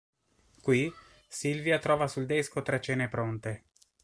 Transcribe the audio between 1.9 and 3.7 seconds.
sul desco tre cene pronte.